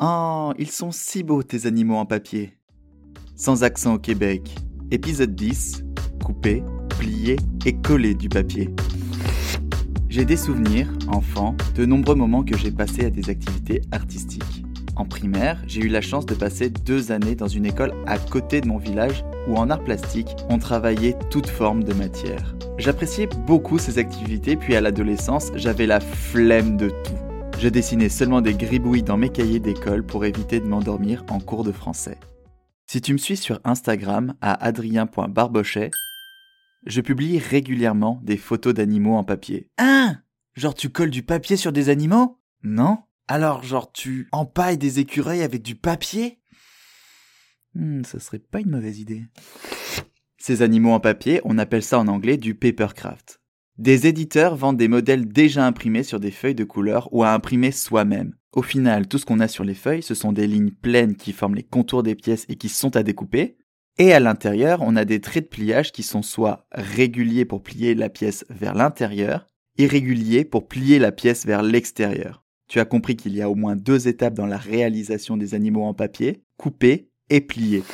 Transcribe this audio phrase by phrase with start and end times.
[0.00, 2.52] Oh, ils sont si beaux tes animaux en papier.
[3.34, 4.54] Sans accent au Québec.
[4.92, 5.82] Épisode 10.
[6.24, 6.62] Couper,
[7.00, 7.34] plier
[7.66, 8.70] et coller du papier.
[10.08, 14.64] J'ai des souvenirs, enfant, de nombreux moments que j'ai passés à des activités artistiques.
[14.94, 18.60] En primaire, j'ai eu la chance de passer deux années dans une école à côté
[18.60, 22.54] de mon village où en art plastique, on travaillait toute forme de matière.
[22.78, 27.27] J'appréciais beaucoup ces activités, puis à l'adolescence, j'avais la flemme de tout.
[27.60, 31.64] Je dessinais seulement des gribouilles dans mes cahiers d'école pour éviter de m'endormir en cours
[31.64, 32.18] de français.
[32.86, 35.90] Si tu me suis sur Instagram à adrien.barbochet,
[36.86, 39.68] je publie régulièrement des photos d'animaux en papier.
[39.78, 40.18] Hein?
[40.54, 42.38] Genre tu colles du papier sur des animaux?
[42.62, 46.40] Non Alors genre tu empailles des écureuils avec du papier?
[47.74, 49.24] Hmm, Ça serait pas une mauvaise idée.
[50.38, 53.40] Ces animaux en papier, on appelle ça en anglais du papercraft.
[53.78, 57.70] Des éditeurs vendent des modèles déjà imprimés sur des feuilles de couleur ou à imprimer
[57.70, 58.34] soi-même.
[58.52, 61.32] Au final, tout ce qu'on a sur les feuilles, ce sont des lignes pleines qui
[61.32, 63.56] forment les contours des pièces et qui sont à découper.
[63.96, 67.94] Et à l'intérieur, on a des traits de pliage qui sont soit réguliers pour plier
[67.94, 72.44] la pièce vers l'intérieur, irréguliers pour plier la pièce vers l'extérieur.
[72.68, 75.84] Tu as compris qu'il y a au moins deux étapes dans la réalisation des animaux
[75.84, 77.84] en papier, couper et plier.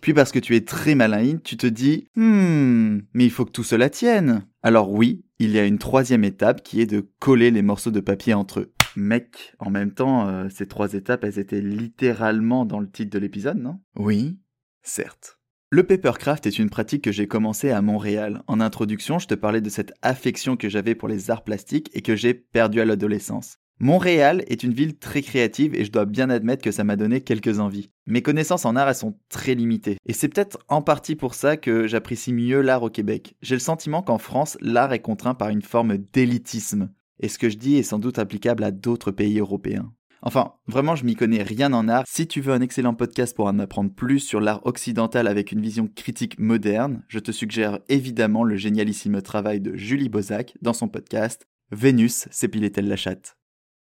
[0.00, 3.50] Puis parce que tu es très malin, tu te dis Hmm, mais il faut que
[3.50, 4.46] tout cela tienne.
[4.62, 8.00] Alors oui, il y a une troisième étape qui est de coller les morceaux de
[8.00, 8.72] papier entre eux.
[8.96, 13.18] Mec, en même temps, euh, ces trois étapes, elles étaient littéralement dans le titre de
[13.18, 13.80] l'épisode, non?
[13.96, 14.38] Oui,
[14.82, 15.38] certes.
[15.70, 18.44] Le papercraft est une pratique que j'ai commencé à Montréal.
[18.46, 22.02] En introduction, je te parlais de cette affection que j'avais pour les arts plastiques et
[22.02, 23.58] que j'ai perdue à l'adolescence.
[23.80, 27.20] Montréal est une ville très créative et je dois bien admettre que ça m'a donné
[27.20, 27.90] quelques envies.
[28.06, 29.98] Mes connaissances en art, elles sont très limitées.
[30.06, 33.34] Et c'est peut-être en partie pour ça que j'apprécie mieux l'art au Québec.
[33.42, 36.90] J'ai le sentiment qu'en France, l'art est contraint par une forme d'élitisme.
[37.20, 39.92] Et ce que je dis est sans doute applicable à d'autres pays européens.
[40.22, 42.04] Enfin, vraiment, je m'y connais rien en art.
[42.06, 45.60] Si tu veux un excellent podcast pour en apprendre plus sur l'art occidental avec une
[45.60, 50.88] vision critique moderne, je te suggère évidemment le génialissime travail de Julie Bozac dans son
[50.88, 53.36] podcast Vénus s'épilait-elle la chatte?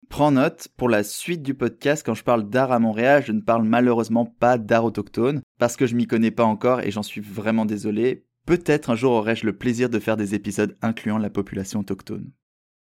[0.09, 3.42] Prends note, pour la suite du podcast, quand je parle d'art à Montréal, je ne
[3.42, 7.22] parle malheureusement pas d'art autochtone, parce que je m'y connais pas encore et j'en suis
[7.22, 8.25] vraiment désolé.
[8.46, 12.31] Peut-être un jour aurai-je le plaisir de faire des épisodes incluant la population autochtone.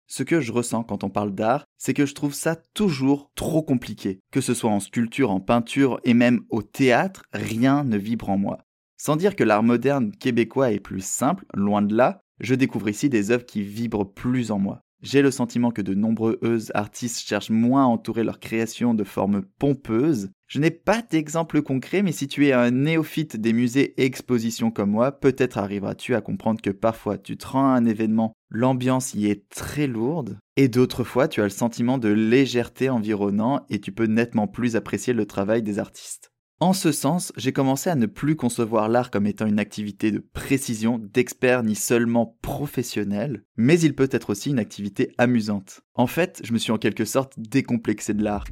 [0.08, 3.62] Ce que je ressens quand on parle d'art, c'est que je trouve ça toujours trop
[3.62, 4.22] compliqué.
[4.32, 8.38] Que ce soit en sculpture, en peinture et même au théâtre, rien ne vibre en
[8.38, 8.60] moi.
[8.98, 13.10] Sans dire que l'art moderne québécois est plus simple, loin de là, je découvre ici
[13.10, 14.82] des œuvres qui vibrent plus en moi.
[15.02, 16.40] J'ai le sentiment que de nombreux
[16.74, 20.30] artistes cherchent moins à entourer leur création de formes pompeuses.
[20.48, 24.72] Je n'ai pas d'exemple concret, mais si tu es un néophyte des musées et expositions
[24.72, 29.14] comme moi, peut-être arriveras-tu à comprendre que parfois tu te rends à un événement, l'ambiance
[29.14, 33.80] y est très lourde, et d'autres fois tu as le sentiment de légèreté environnant et
[33.80, 36.32] tu peux nettement plus apprécier le travail des artistes.
[36.62, 40.20] En ce sens, j'ai commencé à ne plus concevoir l'art comme étant une activité de
[40.20, 45.80] précision, d'expert ni seulement professionnel, mais il peut être aussi une activité amusante.
[45.96, 48.44] En fait, je me suis en quelque sorte décomplexé de l'art.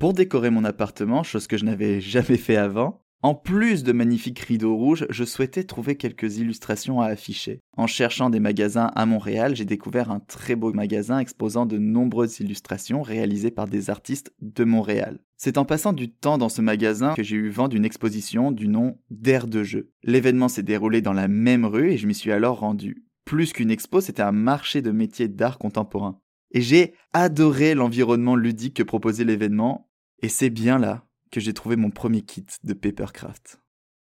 [0.00, 4.38] Pour décorer mon appartement, chose que je n'avais jamais fait avant, en plus de magnifiques
[4.38, 7.60] rideaux rouges, je souhaitais trouver quelques illustrations à afficher.
[7.76, 12.40] En cherchant des magasins à Montréal, j'ai découvert un très beau magasin exposant de nombreuses
[12.40, 15.18] illustrations réalisées par des artistes de Montréal.
[15.36, 18.68] C'est en passant du temps dans ce magasin que j'ai eu vent d'une exposition du
[18.68, 19.90] nom d'Air de jeu.
[20.02, 23.04] L'événement s'est déroulé dans la même rue et je m'y suis alors rendu.
[23.26, 26.18] Plus qu'une expo, c'était un marché de métiers d'art contemporain.
[26.52, 29.88] Et j'ai adoré l'environnement ludique que proposait l'événement,
[30.22, 33.60] et c'est bien là que j'ai trouvé mon premier kit de papercraft.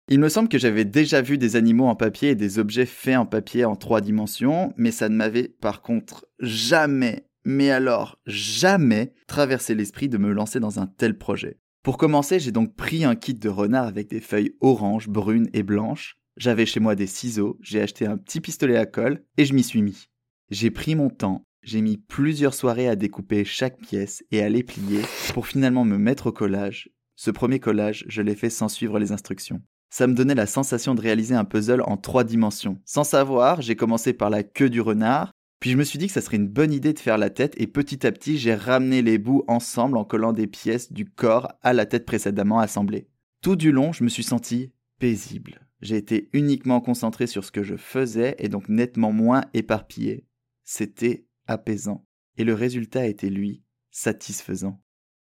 [0.10, 3.18] Il me semble que j'avais déjà vu des animaux en papier et des objets faits
[3.18, 9.14] en papier en trois dimensions, mais ça ne m'avait par contre jamais, mais alors jamais,
[9.28, 11.60] traversé l'esprit de me lancer dans un tel projet.
[11.84, 15.64] Pour commencer, j'ai donc pris un kit de renard avec des feuilles oranges, brunes et
[15.64, 16.18] blanches.
[16.38, 19.64] J'avais chez moi des ciseaux, j'ai acheté un petit pistolet à colle et je m'y
[19.64, 20.08] suis mis.
[20.50, 24.64] J'ai pris mon temps, j'ai mis plusieurs soirées à découper chaque pièce et à les
[24.64, 25.02] plier
[25.34, 29.11] pour finalement me mettre au collage ce premier collage, je l'ai fait sans suivre les
[29.11, 29.61] instructions.
[29.90, 32.79] Ça me donnait la sensation de réaliser un puzzle en trois dimensions.
[32.85, 36.14] Sans savoir, j'ai commencé par la queue du renard, puis je me suis dit que
[36.14, 39.02] ça serait une bonne idée de faire la tête et petit à petit j'ai ramené
[39.02, 43.09] les bouts ensemble en collant des pièces du corps à la tête précédemment assemblée.
[43.41, 45.67] Tout du long, je me suis senti paisible.
[45.81, 50.28] J'ai été uniquement concentré sur ce que je faisais et donc nettement moins éparpillé.
[50.63, 52.05] C'était apaisant.
[52.37, 54.79] Et le résultat était lui, satisfaisant.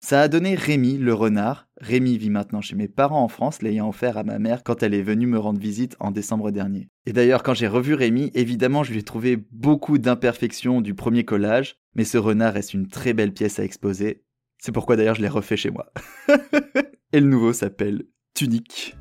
[0.06, 1.70] Ça a donné Rémi le renard.
[1.80, 4.94] Rémi vit maintenant chez mes parents en France, l'ayant offert à ma mère quand elle
[4.94, 6.90] est venue me rendre visite en décembre dernier.
[7.06, 11.24] Et d'ailleurs, quand j'ai revu Rémi, évidemment, je lui ai trouvé beaucoup d'imperfections du premier
[11.24, 14.26] collage, mais ce renard reste une très belle pièce à exposer.
[14.62, 15.94] C'est pourquoi d'ailleurs je l'ai refait chez moi.
[17.14, 18.04] Et le nouveau s'appelle
[18.36, 18.98] Tunique.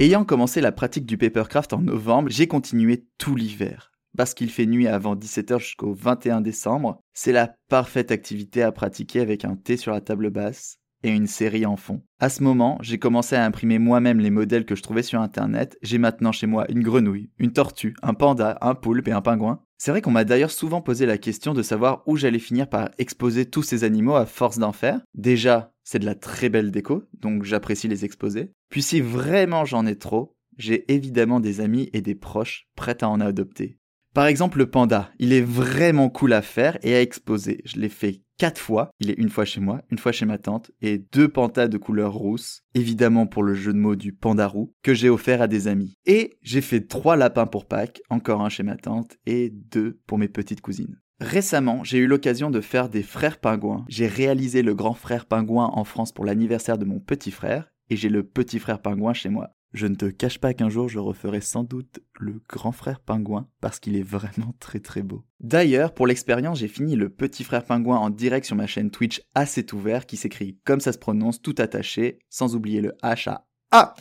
[0.00, 3.92] Ayant commencé la pratique du papercraft en novembre, j'ai continué tout l'hiver.
[4.16, 9.20] Parce qu'il fait nuit avant 17h jusqu'au 21 décembre, c'est la parfaite activité à pratiquer
[9.20, 12.00] avec un thé sur la table basse et une série en fond.
[12.18, 15.76] À ce moment, j'ai commencé à imprimer moi-même les modèles que je trouvais sur internet.
[15.82, 19.60] J'ai maintenant chez moi une grenouille, une tortue, un panda, un poulpe et un pingouin.
[19.76, 22.88] C'est vrai qu'on m'a d'ailleurs souvent posé la question de savoir où j'allais finir par
[22.96, 25.00] exposer tous ces animaux à force d'en faire.
[25.14, 28.52] Déjà, c'est de la très belle déco, donc j'apprécie les exposer.
[28.68, 33.08] Puis si vraiment j'en ai trop, j'ai évidemment des amis et des proches prêts à
[33.08, 33.76] en adopter.
[34.14, 37.60] Par exemple le panda, il est vraiment cool à faire et à exposer.
[37.64, 38.90] Je l'ai fait quatre fois.
[39.00, 41.76] Il est une fois chez moi, une fois chez ma tante et deux pandas de
[41.76, 45.66] couleur rousse, évidemment pour le jeu de mots du pandarou, que j'ai offert à des
[45.66, 45.96] amis.
[46.06, 50.18] Et j'ai fait trois lapins pour Pâques, encore un chez ma tante et deux pour
[50.18, 51.00] mes petites cousines.
[51.20, 53.84] Récemment, j'ai eu l'occasion de faire des frères pingouins.
[53.88, 57.96] J'ai réalisé le grand frère pingouin en France pour l'anniversaire de mon petit frère, et
[57.96, 59.50] j'ai le petit frère pingouin chez moi.
[59.72, 63.48] Je ne te cache pas qu'un jour je referai sans doute le grand frère pingouin
[63.60, 65.24] parce qu'il est vraiment très très beau.
[65.38, 69.22] D'ailleurs, pour l'expérience, j'ai fini le petit frère pingouin en direct sur ma chaîne Twitch
[69.34, 73.46] assez ouvert qui s'écrit comme ça se prononce tout attaché, sans oublier le H à
[73.72, 73.94] A.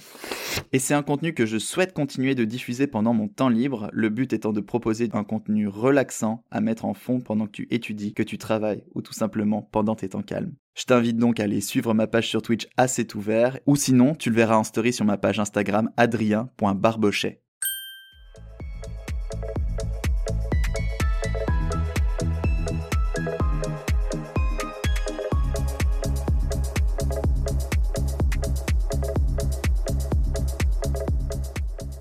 [0.72, 4.10] Et c'est un contenu que je souhaite continuer de diffuser pendant mon temps libre, le
[4.10, 8.14] but étant de proposer un contenu relaxant à mettre en fond pendant que tu étudies,
[8.14, 10.54] que tu travailles ou tout simplement pendant tes temps calmes.
[10.76, 14.30] Je t'invite donc à aller suivre ma page sur Twitch assez ouvert ou sinon tu
[14.30, 17.42] le verras en story sur ma page Instagram adrien.barbochet.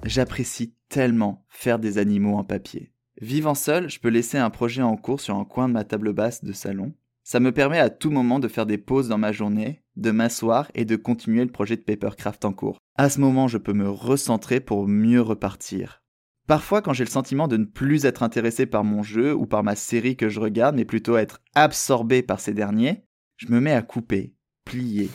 [0.09, 2.95] J'apprécie tellement faire des animaux en papier.
[3.21, 6.15] Vivant seul, je peux laisser un projet en cours sur un coin de ma table
[6.15, 6.95] basse de salon.
[7.25, 10.71] Ça me permet à tout moment de faire des pauses dans ma journée, de m'asseoir
[10.75, 12.79] et de continuer le projet de papercraft en cours.
[12.97, 16.03] À ce moment, je peux me recentrer pour mieux repartir.
[16.47, 19.63] Parfois, quand j'ai le sentiment de ne plus être intéressé par mon jeu ou par
[19.63, 23.05] ma série que je regarde, mais plutôt être absorbé par ces derniers,
[23.37, 24.33] je me mets à couper,
[24.65, 25.11] plier,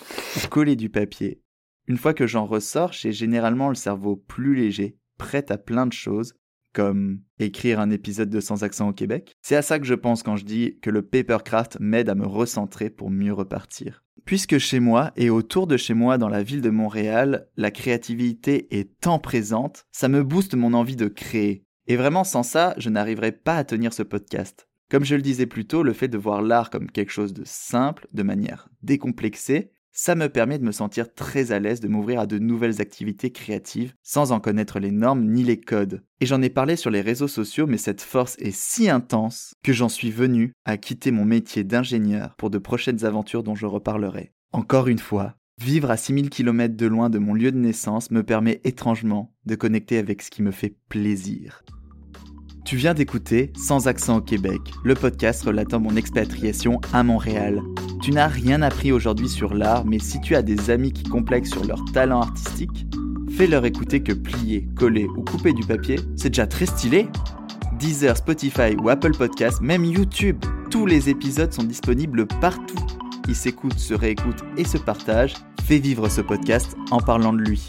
[0.52, 1.43] coller du papier
[1.88, 5.94] une fois que j'en ressors, j'ai généralement le cerveau plus léger, prêt à plein de
[5.94, 6.34] choses,
[6.74, 9.36] comme écrire un épisode de Sans accent au Québec.
[9.42, 12.26] C'est à ça que je pense quand je dis que le papercraft m'aide à me
[12.26, 14.04] recentrer pour mieux repartir.
[14.26, 18.80] Puisque chez moi et autour de chez moi dans la ville de Montréal, la créativité
[18.80, 21.66] est tant présente, ça me booste mon envie de créer.
[21.88, 24.70] Et vraiment sans ça, je n'arriverais pas à tenir ce podcast.
[24.90, 27.44] Comme je le disais plus tôt, le fait de voir l'art comme quelque chose de
[27.46, 32.20] simple, de manière décomplexée, ça me permet de me sentir très à l'aise de m'ouvrir
[32.20, 36.04] à de nouvelles activités créatives sans en connaître les normes ni les codes.
[36.20, 39.72] Et j'en ai parlé sur les réseaux sociaux, mais cette force est si intense que
[39.72, 44.34] j'en suis venu à quitter mon métier d'ingénieur pour de prochaines aventures dont je reparlerai.
[44.52, 48.24] Encore une fois, vivre à 6000 km de loin de mon lieu de naissance me
[48.24, 51.64] permet étrangement de connecter avec ce qui me fait plaisir.
[52.66, 57.62] Tu viens d'écouter Sans accent au Québec, le podcast relatant mon expatriation à Montréal.
[58.02, 61.52] Tu n'as rien appris aujourd'hui sur l'art, mais si tu as des amis qui complexent
[61.52, 62.88] sur leur talent artistique,
[63.36, 67.10] fais-leur écouter que plier, coller ou couper du papier, c'est déjà très stylé.
[67.80, 70.38] Deezer, Spotify ou Apple Podcasts, même YouTube,
[70.72, 72.86] tous les épisodes sont disponibles partout.
[73.28, 75.36] Ils s'écoutent, se réécoutent et se partagent.
[75.66, 77.68] Fais vivre ce podcast en parlant de lui.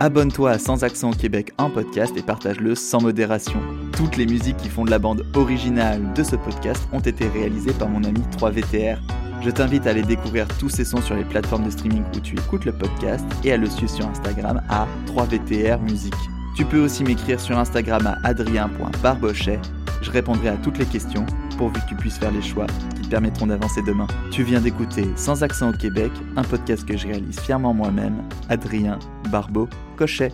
[0.00, 3.60] Abonne-toi à Sans Accent au Québec en podcast et partage-le sans modération.
[3.96, 7.72] Toutes les musiques qui font de la bande originale de ce podcast ont été réalisées
[7.72, 8.96] par mon ami 3VTR.
[9.42, 12.34] Je t'invite à aller découvrir tous ces sons sur les plateformes de streaming où tu
[12.34, 16.14] écoutes le podcast et à le suivre sur Instagram à 3VTR Musique.
[16.56, 19.60] Tu peux aussi m'écrire sur Instagram à adrien.barbochet.
[20.00, 21.26] Je répondrai à toutes les questions
[21.58, 24.06] pourvu que tu puisses faire les choix qui te permettront d'avancer demain.
[24.30, 28.98] Tu viens d'écouter Sans accent au Québec, un podcast que je réalise fièrement moi-même, Adrien
[29.30, 30.32] Barbeau Cochet.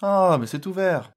[0.00, 1.15] Ah, mais c'est ouvert.